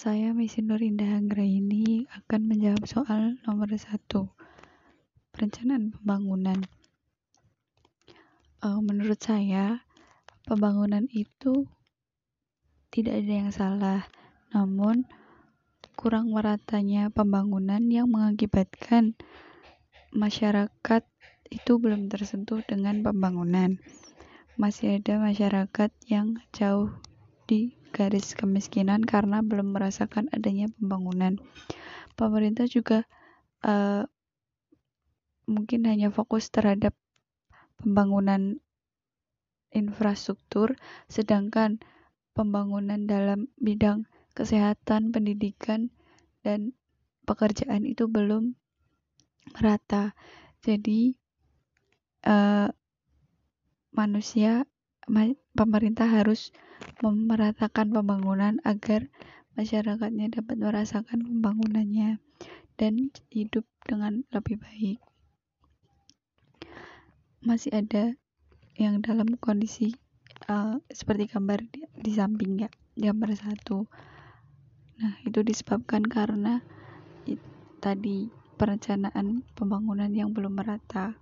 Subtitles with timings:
[0.00, 4.32] Saya Misi Nurinda Anggraini akan menjawab soal nomor satu.
[5.28, 6.56] Perencanaan pembangunan.
[8.64, 9.84] Uh, menurut saya,
[10.48, 11.68] pembangunan itu
[12.88, 14.00] tidak ada yang salah,
[14.56, 15.04] namun
[16.00, 19.20] kurang meratanya pembangunan yang mengakibatkan
[20.16, 21.04] masyarakat
[21.52, 23.76] itu belum tersentuh dengan pembangunan.
[24.56, 26.88] Masih ada masyarakat yang jauh
[27.44, 31.38] di garis kemiskinan karena belum merasakan adanya pembangunan.
[32.14, 33.04] Pemerintah juga
[33.66, 34.06] uh,
[35.50, 36.94] mungkin hanya fokus terhadap
[37.80, 38.62] pembangunan
[39.74, 41.82] infrastruktur, sedangkan
[42.34, 45.90] pembangunan dalam bidang kesehatan, pendidikan,
[46.46, 46.74] dan
[47.26, 48.54] pekerjaan itu belum
[49.58, 50.14] merata.
[50.62, 51.18] Jadi,
[52.26, 52.68] uh,
[53.90, 54.69] manusia,
[55.54, 56.54] pemerintah harus
[57.02, 59.10] memeratakan pembangunan agar
[59.58, 62.22] masyarakatnya dapat merasakan pembangunannya
[62.80, 64.98] dan hidup dengan lebih baik.
[67.44, 68.16] Masih ada
[68.80, 69.92] yang dalam kondisi
[70.48, 73.84] uh, seperti gambar di, di samping ya, gambar satu.
[75.00, 76.60] Nah, itu disebabkan karena
[77.28, 77.40] it,
[77.80, 81.16] tadi perencanaan pembangunan yang belum merata.